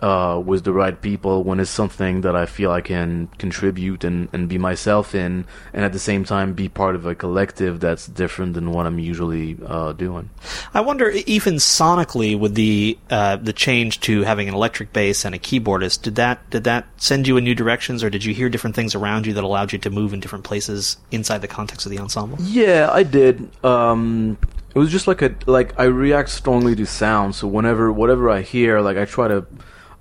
[0.00, 4.28] uh, with the right people when it's something that I feel I can contribute and,
[4.32, 8.06] and be myself in, and at the same time be part of a collective that's
[8.06, 10.30] different than what I'm usually uh, doing.
[10.74, 15.34] I wonder, even sonically, with the uh, the change to having an electric bass and
[15.34, 18.48] a keyboardist, did that did that send you in new directions, or did you hear
[18.48, 21.86] different things around you that allowed you to move in different places inside the context
[21.86, 22.38] of the ensemble?
[22.40, 23.48] Yeah, I did.
[23.64, 24.36] Um,
[24.74, 28.42] it was just like a like I react strongly to sound, so whenever whatever I
[28.42, 29.46] hear, like I try to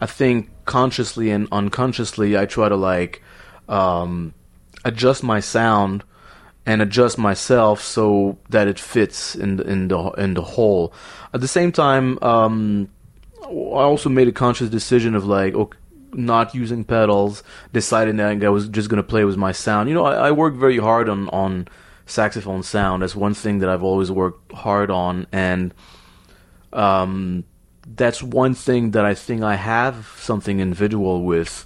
[0.05, 3.23] I think consciously and unconsciously, I try to like
[3.67, 4.35] um,
[4.83, 6.03] adjust my sound
[6.63, 10.93] and adjust myself so that it fits in the, in the in the whole.
[11.33, 12.87] At the same time, um,
[13.45, 15.79] I also made a conscious decision of like okay,
[16.13, 17.41] not using pedals,
[17.73, 19.89] deciding that I was just gonna play with my sound.
[19.89, 21.67] You know, I, I work very hard on on
[22.05, 23.01] saxophone sound.
[23.01, 25.73] That's one thing that I've always worked hard on, and
[26.73, 27.43] um,
[27.85, 31.65] that's one thing that I think I have something individual with.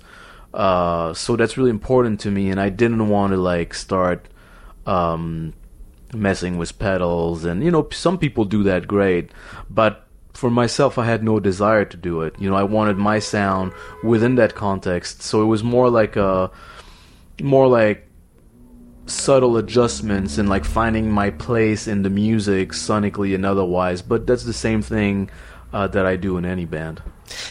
[0.53, 4.27] Uh, so that's really important to me, and I didn't want to like start
[4.85, 5.53] um,
[6.13, 9.31] messing with pedals, and you know, some people do that great,
[9.69, 12.33] but for myself, I had no desire to do it.
[12.39, 16.49] You know, I wanted my sound within that context, so it was more like a,
[17.41, 18.07] more like
[19.05, 24.01] subtle adjustments and like finding my place in the music sonically and otherwise.
[24.01, 25.29] But that's the same thing
[25.73, 27.01] uh, that I do in any band.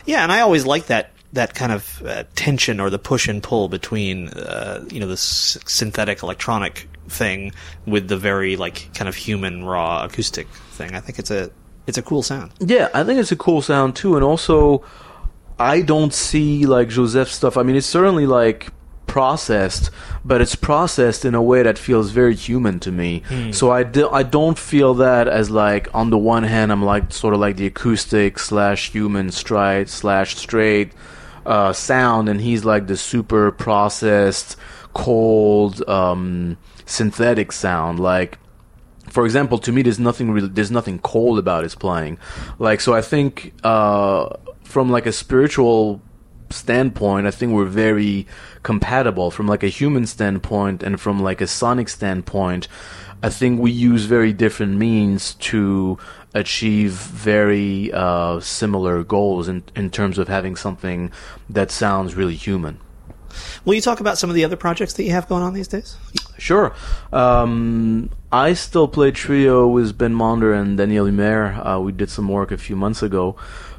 [0.05, 3.43] Yeah, and I always like that that kind of uh, tension or the push and
[3.43, 7.53] pull between uh, you know this synthetic electronic thing
[7.87, 10.95] with the very like kind of human raw acoustic thing.
[10.95, 11.51] I think it's a
[11.87, 12.53] it's a cool sound.
[12.61, 14.85] Yeah, I think it's a cool sound too, and also
[15.59, 17.57] I don't see like Jozef stuff.
[17.57, 18.69] I mean, it's certainly like
[19.09, 19.91] processed,
[20.25, 23.23] but it's processed in a way that feels very human to me.
[23.29, 23.51] Hmm.
[23.51, 27.13] So I, do, I don't feel that as like on the one hand I'm like
[27.13, 30.93] sort of like the acoustic slash human stride slash straight
[31.45, 34.57] uh, sound, and he's like the super processed,
[34.93, 37.99] cold, um, synthetic sound.
[37.99, 38.39] Like
[39.09, 42.19] for example, to me, there's nothing really, there's nothing cold about his playing.
[42.59, 44.29] Like, so I think, uh,
[44.63, 46.03] from like a spiritual
[46.51, 48.27] standpoint, I think we're very
[48.63, 49.31] compatible.
[49.31, 52.69] From like a human standpoint and from like a sonic standpoint,
[53.23, 55.99] I think we use very different means to
[56.35, 61.11] achieve very uh, similar goals in in terms of having something
[61.49, 62.79] that sounds really human.
[63.65, 65.69] Will you talk about some of the other projects that you have going on these
[65.69, 65.97] days?
[66.39, 66.75] Sure.
[67.13, 71.65] Um, I still play trio with Ben Monder and Daniel Humair.
[71.65, 73.37] Uh, we did some work a few months ago.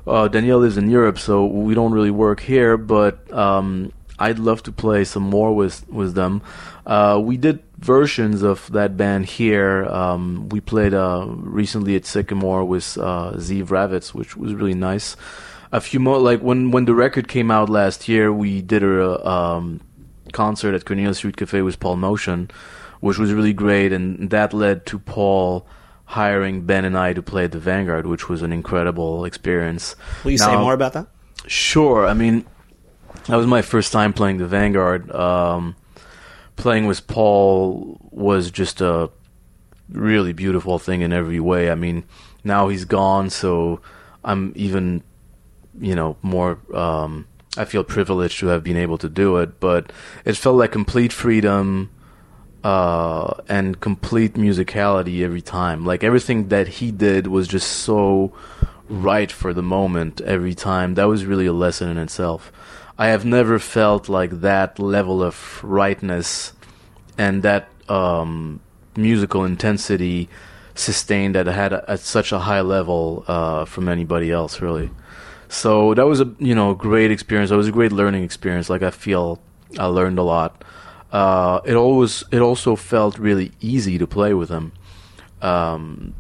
[0.10, 4.64] Uh, Daniel is in Europe, so we don't really work here, but um, I'd love
[4.64, 6.42] to play some more with with them.
[6.86, 9.86] Uh, we did versions of that band here.
[9.86, 15.16] Um, we played uh, recently at Sycamore with uh, Ziv Ravitz, which was really nice.
[15.72, 19.30] A few more, like when when the record came out last year, we did a
[19.30, 19.80] um,
[20.34, 22.50] concert at Cornelia Street Cafe with Paul Motian,
[23.00, 25.68] which was really great, and that led to Paul
[26.10, 29.96] hiring Ben and I to play at the Vanguard, which was an incredible experience.
[30.24, 31.06] Will you say more about that?
[31.46, 32.08] Sure.
[32.08, 32.48] I mean,
[33.28, 35.12] that was my first time playing the Vanguard.
[35.12, 35.76] Um,
[36.56, 39.12] playing with Paul was just a
[39.88, 41.70] really beautiful thing in every way.
[41.70, 42.06] I mean,
[42.44, 43.80] now he's gone, so
[44.24, 45.04] I'm even,
[45.80, 46.58] you know, more.
[46.74, 49.92] Um, I feel privileged to have been able to do it, but
[50.26, 51.92] it felt like complete freedom
[52.64, 55.86] uh, and complete musicality every time.
[55.86, 58.34] Like everything that he did was just so
[58.90, 60.96] right for the moment every time.
[60.96, 62.52] That was really a lesson in itself.
[62.98, 66.54] I have never felt like that level of rightness
[67.18, 68.60] and that um,
[68.98, 70.28] musical intensity
[70.76, 74.90] sustained at, had at such a high level uh, from anybody else, really.
[75.48, 77.52] So that was a you know great experience.
[77.52, 78.70] It was a great learning experience.
[78.70, 79.40] Like I feel
[79.78, 80.64] I learned a lot.
[81.12, 84.72] Uh, it always it also felt really easy to play with him.
[85.42, 86.14] Um,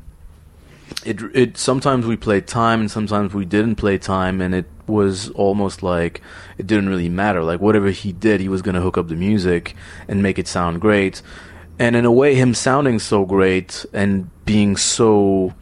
[1.05, 5.29] it it sometimes we played time and sometimes we didn't play time, and it was
[5.31, 6.21] almost like
[6.57, 7.43] it didn't really matter.
[7.43, 9.75] Like whatever he did, he was gonna hook up the music
[10.07, 11.21] and make it sound great.
[11.77, 15.53] And in a way, him sounding so great and being so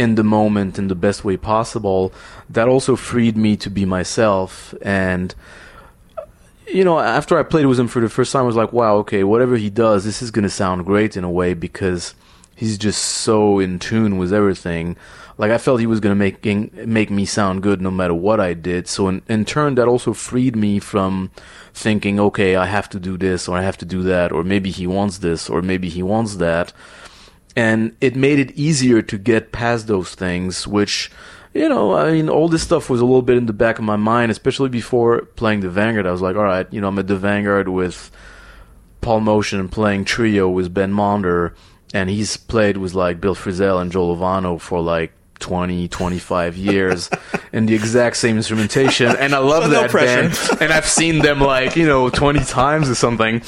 [0.00, 2.10] in the moment in the best way possible,
[2.48, 4.74] that also freed me to be myself.
[4.80, 5.34] And
[6.72, 8.96] you know, after I played with him for the first time, I was like, wow,
[8.98, 12.14] okay, whatever he does, this is gonna sound great in a way because
[12.54, 14.96] he's just so in tune with everything.
[15.38, 18.54] Like I felt he was gonna make make me sound good no matter what I
[18.54, 18.86] did.
[18.88, 21.30] So in, in turn, that also freed me from
[21.72, 24.70] thinking, okay, I have to do this or I have to do that, or maybe
[24.70, 26.72] he wants this or maybe he wants that.
[27.56, 31.10] And it made it easier to get past those things, which,
[31.54, 33.84] you know, I mean, all this stuff was a little bit in the back of
[33.84, 36.06] my mind, especially before playing the Vanguard.
[36.06, 38.10] I was like, all right, you know, I'm at the Vanguard with
[39.00, 41.54] Paul Motian playing trio with Ben Monder,
[41.92, 47.08] and he's played with like Bill Frisell and Joe Lovano for like 20, 25 years
[47.52, 49.08] in the exact same instrumentation.
[49.16, 50.28] And I love No that pressure.
[50.28, 50.60] band.
[50.60, 53.42] And I've seen them like, you know, 20 times or something,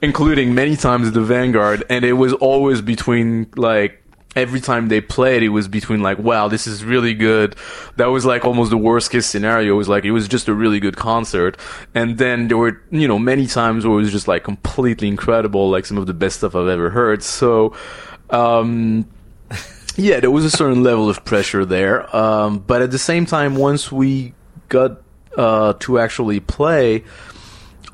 [0.00, 1.84] including many times at the Vanguard.
[1.90, 4.00] And it was always between like,
[4.36, 7.56] every time they played, it was between like, wow, this is really good.
[7.96, 9.74] That was like almost the worst case scenario.
[9.74, 11.56] It was like, it was just a really good concert.
[11.94, 15.70] And then there were, you know, many times where it was just like completely incredible,
[15.70, 17.22] like some of the best stuff I've ever heard.
[17.22, 17.74] So,
[18.30, 19.06] um,
[19.96, 22.14] yeah, there was a certain level of pressure there.
[22.14, 24.34] Um, but at the same time, once we
[24.68, 25.02] got
[25.36, 27.04] uh, to actually play,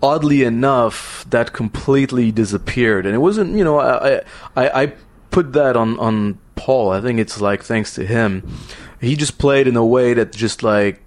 [0.03, 3.05] oddly enough, that completely disappeared.
[3.05, 4.23] And it wasn't, you know, I
[4.57, 4.93] I, I
[5.31, 6.91] put that on on Paul.
[6.91, 8.49] I think it's like thanks to him,
[9.01, 11.03] he just played in a way that just like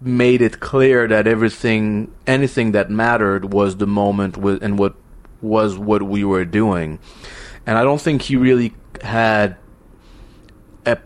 [0.00, 4.94] made it clear that everything, anything that mattered was the moment with, and what
[5.40, 6.98] was what we were doing.
[7.66, 9.56] And I don't think he really had
[10.86, 10.98] a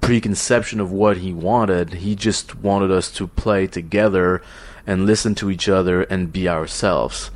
[0.00, 1.94] preconception of what he wanted.
[1.94, 4.42] He just wanted us to play together
[4.86, 7.30] and listen to each other and be ourselves.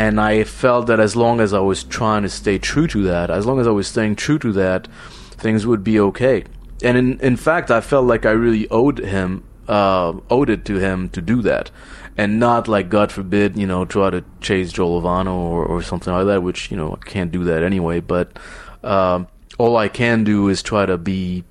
[0.00, 3.28] And I felt that as long as I was trying to stay true to that,
[3.28, 4.88] as long as I was staying true to that,
[5.32, 6.44] things would be okay.
[6.82, 10.78] And in in fact, I felt like I really owed him, uh, owed it to
[10.78, 11.70] him to do that,
[12.16, 16.14] and not like God forbid, you know, try to chase Joe Lovano or, or something
[16.14, 18.00] like that, which you know I can't do that anyway.
[18.00, 18.38] But
[18.82, 19.28] um,
[19.58, 21.44] all I can do is try to be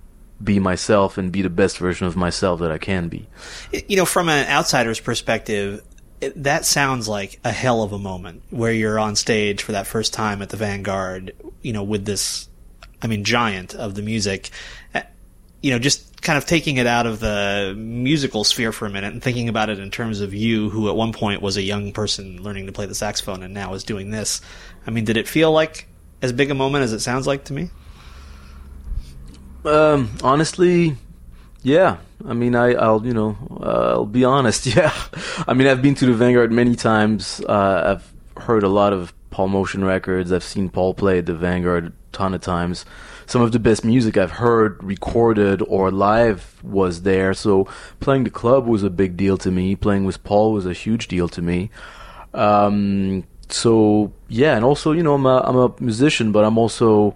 [0.44, 3.28] be myself and be the best version of myself that I can be.
[3.88, 5.84] you know, from an outsider's perspective,
[6.22, 9.88] it, that sounds like a hell of a moment where you're on stage for that
[9.88, 12.48] first time at the Vanguard, you know, with this,
[13.02, 14.50] I mean, giant of the music.
[14.94, 15.02] Uh,
[15.62, 19.14] You know, just kind of taking it out of the musical sphere for a minute
[19.14, 21.92] and thinking about it in terms of you, who at one point was a young
[21.94, 24.42] person learning to play the saxophone and now is doing this.
[24.86, 25.88] I mean, did it feel like
[26.22, 27.70] as big a moment as it sounds like to me?
[29.66, 30.96] Um, honestly,
[31.62, 31.98] yeah.
[32.28, 34.66] I mean, I, I'll, you know, uh, I'll be honest.
[34.76, 34.94] Yeah.
[35.48, 37.42] I mean, I've been to the Vanguard many times.
[37.48, 40.32] Uh, I've heard a lot of Paul Motian records.
[40.32, 42.86] I've seen Paul play at the Vanguard a ton of times.
[43.26, 47.34] Some of the best music I've heard recorded or live was there.
[47.34, 47.68] So
[48.00, 49.76] playing the club was a big deal to me.
[49.76, 51.70] Playing with Paul was a huge deal to me.
[52.34, 57.16] Um, so yeah, and also you know I'm a I'm a musician, but I'm also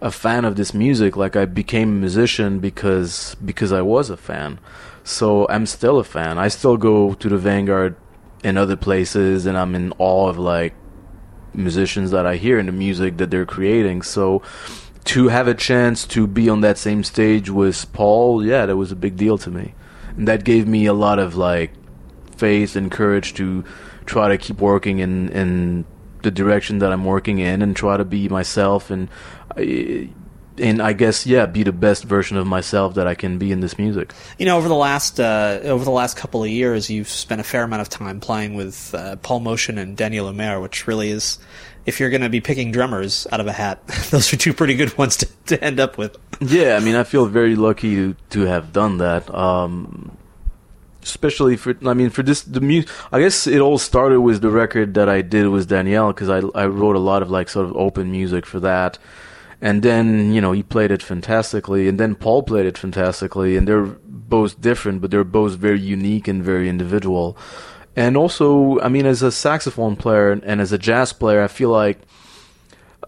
[0.00, 1.16] a fan of this music.
[1.16, 4.58] Like I became a musician because because I was a fan.
[5.04, 6.38] So I'm still a fan.
[6.38, 7.96] I still go to the Vanguard
[8.44, 10.74] and other places, and I'm in awe of like
[11.54, 14.02] musicians that I hear and the music that they're creating.
[14.02, 14.42] So
[15.04, 18.92] to have a chance to be on that same stage with Paul, yeah, that was
[18.92, 19.74] a big deal to me,
[20.16, 21.72] and that gave me a lot of like
[22.36, 23.64] faith and courage to
[24.06, 25.84] try to keep working in in
[26.22, 29.08] the direction that I'm working in and try to be myself and
[30.60, 33.60] and I guess yeah, be the best version of myself that I can be in
[33.60, 34.12] this music.
[34.38, 37.44] You know, over the last uh, over the last couple of years, you've spent a
[37.44, 41.38] fair amount of time playing with uh, Paul Motian and Daniel Humair, which really is,
[41.86, 44.74] if you're going to be picking drummers out of a hat, those are two pretty
[44.74, 46.16] good ones to, to end up with.
[46.40, 49.32] Yeah, I mean, I feel very lucky to to have done that.
[49.34, 50.16] Um,
[51.02, 54.50] especially for I mean for this the music I guess it all started with the
[54.50, 57.64] record that I did with Daniel because I I wrote a lot of like sort
[57.66, 58.98] of open music for that
[59.60, 63.66] and then you know he played it fantastically and then Paul played it fantastically and
[63.66, 67.36] they're both different but they're both very unique and very individual
[67.96, 71.70] and also I mean as a saxophone player and as a jazz player I feel
[71.70, 71.98] like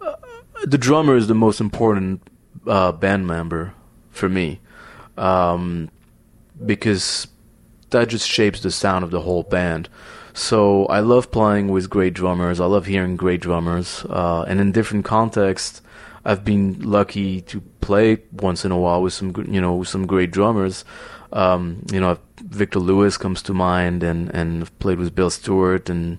[0.01, 0.17] uh,
[0.65, 2.23] the drummer is the most important
[2.67, 3.75] uh, band member
[4.11, 4.61] for me
[5.17, 5.91] um,
[6.65, 7.29] because
[7.91, 9.89] that just shapes the sound of the whole band.
[10.33, 12.61] So I love playing with great drummers.
[12.61, 15.83] I love hearing great drummers, uh, and in different contexts,
[16.25, 20.31] I've been lucky to play once in a while with some, you know, some great
[20.31, 20.85] drummers.
[21.33, 25.89] Um, you know, Victor Lewis comes to mind, and and I've played with Bill Stewart
[25.89, 26.19] and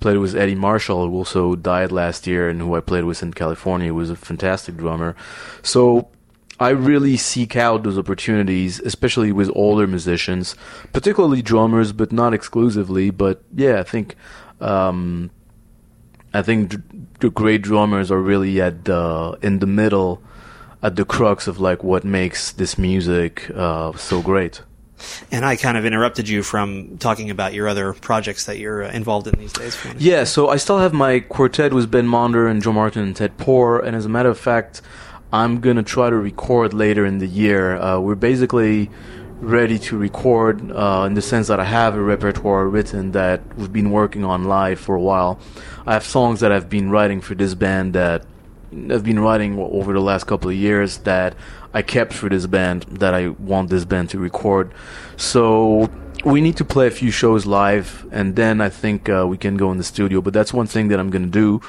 [0.00, 3.32] played with Eddie Marshall, who also died last year, and who I played with in
[3.32, 3.86] California.
[3.86, 5.14] He was a fantastic drummer.
[5.62, 6.08] So
[6.58, 10.56] I really seek out those opportunities, especially with older musicians,
[10.92, 13.10] particularly drummers, but not exclusively.
[13.10, 14.16] But yeah, I think
[14.60, 15.30] um,
[16.32, 16.74] I think
[17.20, 20.22] the great drummers are really at the in the middle,
[20.82, 24.62] at the crux of like what makes this music uh, so great.
[25.30, 28.90] And I kind of interrupted you from talking about your other projects that you're uh,
[28.92, 29.76] involved in these days.
[29.98, 33.36] Yeah, so I still have my quartet with Ben Monder and Joe Martin and Ted
[33.36, 34.80] Poor, and as a matter of fact.
[35.36, 37.76] I'm gonna try to record later in the year.
[37.76, 38.90] Uh, we're basically
[39.40, 43.70] ready to record uh, in the sense that I have a repertoire written that we've
[43.70, 45.38] been working on live for a while.
[45.86, 48.24] I have songs that I've been writing for this band that
[48.72, 51.36] I've been writing over the last couple of years that
[51.74, 54.72] I kept for this band that I want this band to record.
[55.18, 55.90] So
[56.24, 59.58] we need to play a few shows live, and then I think uh, we can
[59.58, 60.22] go in the studio.
[60.22, 61.60] But that's one thing that I'm gonna do.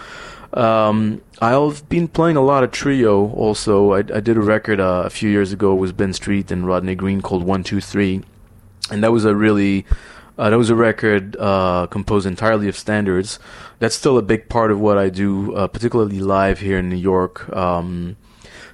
[0.54, 3.30] Um, I've been playing a lot of trio.
[3.32, 6.66] Also, I, I did a record uh, a few years ago with Ben Street and
[6.66, 8.24] Rodney Green called One Two Three,
[8.90, 9.86] and that was a really
[10.38, 13.40] uh, that was a record uh, composed entirely of standards.
[13.80, 16.96] That's still a big part of what I do, uh, particularly live here in New
[16.96, 17.50] York.
[17.56, 18.18] Um,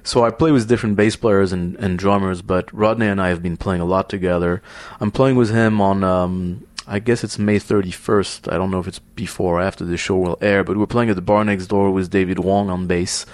[0.02, 3.42] so I play with different bass players and, and drummers, but Rodney and I have
[3.42, 4.62] been playing a lot together.
[5.00, 8.52] I'm playing with him on um, I guess it's May 31st.
[8.52, 11.10] I don't know if it's before or after the show will air, but we're playing
[11.10, 13.24] at the bar next door with David Wong on bass.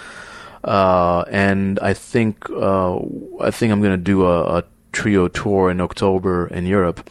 [0.63, 2.97] Uh, and I think uh,
[3.41, 7.09] I think I'm gonna do a, a, trio tour in October in Europe.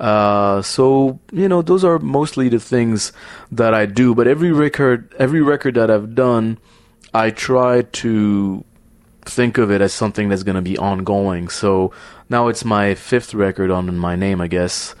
[0.00, 3.12] Uh, so you know, those are mostly the things
[3.52, 4.14] that I do.
[4.14, 6.58] But every record, every record that I've done,
[7.14, 8.64] I try to
[9.22, 11.48] think of it as something that's gonna be ongoing.
[11.48, 11.92] So
[12.28, 14.94] now it's my fifth record on my name, I guess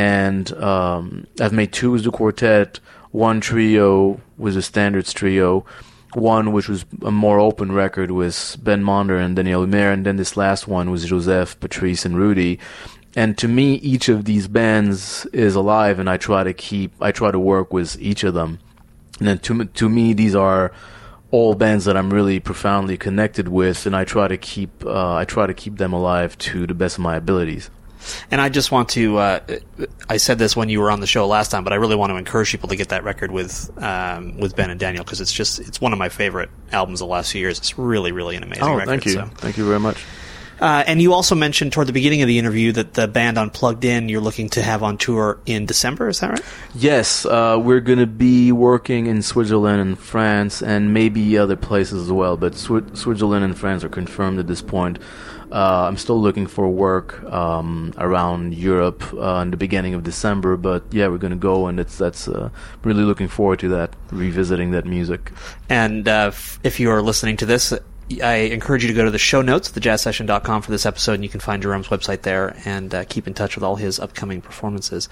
[0.00, 2.80] and um, I've made two with the quartet,
[3.10, 5.66] one trio was a standards trio,
[6.14, 10.16] one which was a more open record with Ben Monder and Daniel Humair, and then
[10.16, 12.58] this last one was Jozef, Patrice, and Rudy.
[13.14, 17.12] And to me, each of these bands is alive, and I try to keep, I
[17.12, 18.58] try to work with each of them.
[19.20, 20.72] And to to me, these are
[21.30, 25.26] all bands that I'm really profoundly connected with, and I try to keep, uh, I
[25.26, 27.68] try to keep them alive to the best of my abilities.
[28.30, 29.40] And I just want to, uh,
[30.08, 32.10] I said this when you were on the show last time, but I really want
[32.10, 35.32] to encourage people to get that record with um, with Ben and Daniel because it's
[35.32, 37.58] just it's one of my favorite albums of the last few years.
[37.58, 38.88] It's really, really an amazing oh, record.
[38.88, 39.12] Thank you.
[39.12, 39.26] So.
[39.36, 40.04] Thank you very much.
[40.60, 43.84] Uh, and you also mentioned toward the beginning of the interview that the band Unplugged
[43.84, 46.08] In you're looking to have on tour in December.
[46.08, 46.44] Is that right?
[46.74, 52.02] Yes, uh, we're going to be working in Switzerland and France and maybe other places
[52.02, 52.36] as well.
[52.36, 54.98] But Sw- Switzerland and France are confirmed at this point.
[55.50, 60.56] Uh, I'm still looking for work um, around Europe uh, in the beginning of December,
[60.56, 62.50] but yeah, we're gonna go, and it's that's uh,
[62.84, 65.32] really looking forward to that, revisiting that music.
[65.68, 67.72] And uh, f- if you are listening to this,
[68.22, 71.22] I encourage you to go to the show notes, at thejazzsession.com for this episode, and
[71.22, 74.40] you can find Jerome's website there and uh, keep in touch with all his upcoming
[74.40, 75.08] performances.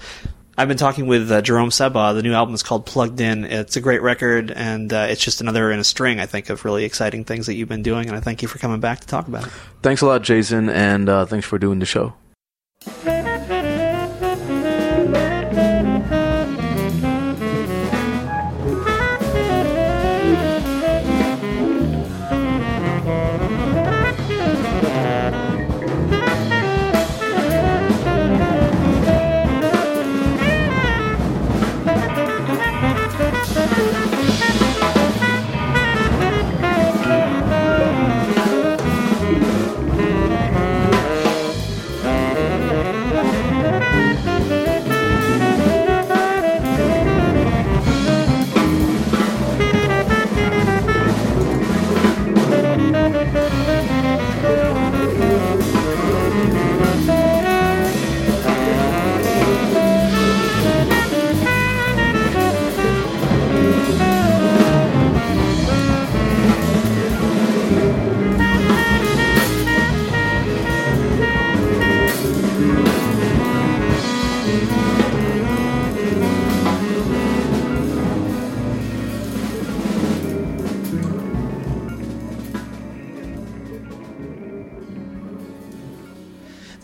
[0.57, 2.15] I've been talking with uh, Jerome Sabbagh.
[2.15, 3.45] The new album is called Plugged In.
[3.45, 6.65] It's a great record, and uh, it's just another in a string, I think, of
[6.65, 8.09] really exciting things that you've been doing.
[8.09, 9.53] And I thank you for coming back to talk about it.
[9.81, 12.13] Thanks a lot, Jason, and uh, thanks for doing the show.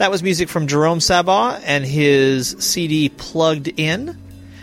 [0.06, 4.16] That was music from Jerome Sabbagh and his CD Plugged In.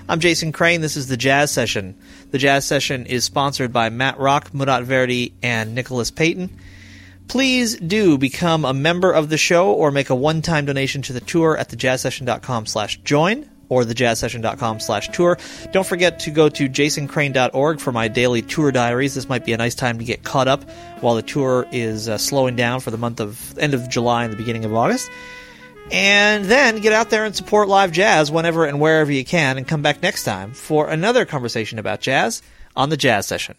[0.08, 0.82] I'm Jason Crane.
[0.82, 1.96] This is the Jazz Session.
[2.30, 6.56] The Jazz Session is sponsored by Matt Rock, Murat Verdi, and Nicholas Payton.
[7.26, 11.18] Please do become a member of the show or make a one-time donation to the
[11.18, 15.38] tour at thejazzsession.com slash join or thejazzsession.com slash tour.
[15.72, 19.14] Don't forget to go to jasoncrane.org for my daily tour diaries.
[19.14, 20.68] This might be a nice time to get caught up
[21.00, 24.32] while the tour is uh, slowing down for the month of end of July and
[24.32, 25.10] the beginning of August.
[25.90, 29.66] And then get out there and support live jazz whenever and wherever you can and
[29.66, 32.42] come back next time for another conversation about jazz
[32.76, 33.56] on the Jazz Session.